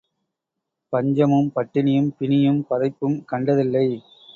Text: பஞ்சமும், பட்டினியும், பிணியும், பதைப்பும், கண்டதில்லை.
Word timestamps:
பஞ்சமும், 0.93 1.51
பட்டினியும், 1.55 2.09
பிணியும், 2.19 2.61
பதைப்பும், 2.69 3.23
கண்டதில்லை. 3.25 3.87